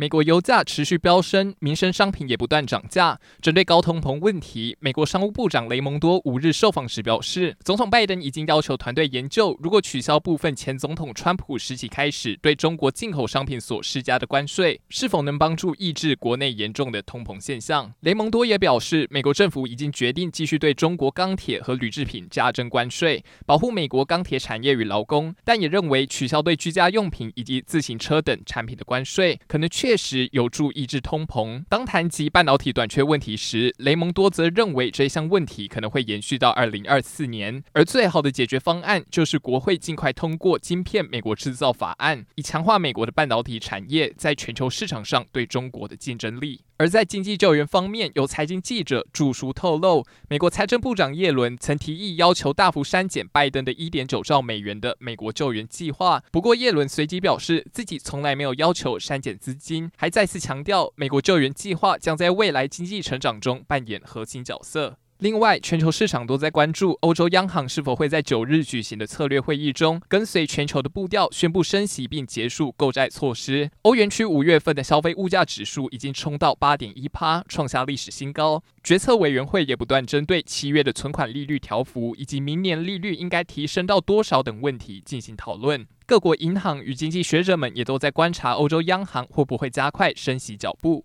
[0.00, 3.18] 美国油价持续飙升，民生商品也不断涨价。
[3.42, 17.92] 针对高通膨问题，美国商务部长雷蒙多五日受访时表示，总统拜登已经要求团队研究，如果取消部分前总统川普时期开始对中国进口商品所施加的关税，是否能帮助抑制国内严重的通膨现象。
[17.98, 31.64] 雷蒙多也表示，美国政府已经决定继续对中国钢铁和铝制品加征关税，保护美国钢铁产业与劳工，但也认为取消对居家用品以及自行车等产品的关税，可能确确实有助抑制通膨。
[31.66, 46.60] 当谈及半导体短缺问题时，雷蒙多则认为这项问题可能会延续到二零二四年，而最好的解决方案就是国会尽快通过《晶片美国制造法案》，以强化美国的半导体产业在全球市场上对中国的竞争力。
[46.80, 56.22] 而在经济救援方面，有财经记者著书透露，美国财政部长耶伦曾提议要求大幅删减拜登的一点九兆美元的美国救援计划。
[56.30, 64.98] 不过，耶伦随即表示自己从来没有要求删减资金，还再次强调美国救援计划将在未来经济成长中扮演核心角色。
[65.20, 73.68] 另外，全球市场都在关注欧洲央行是否会在九日举行的策略会议中，跟随全球的步调宣布升息并结束购债措施。
[73.82, 78.62] 欧元区五月份的消费物价指数已经冲到八点一趴，创下历史新高。
[78.84, 85.84] 决策委员会也不断针对七月的存款利率调幅以及明年利率应该提升到多少等问题进行讨论。
[86.06, 91.04] 各国银行与经济学者们也都在观察欧洲央行会不会加快升息脚步。